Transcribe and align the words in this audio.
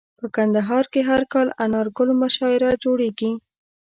په 0.19 0.25
کندهار 0.35 0.85
کي 0.93 1.01
هر 1.09 1.21
کال 1.33 1.47
انارګل 1.65 2.09
مشاعره 2.21 2.71
جوړیږي. 2.83 3.31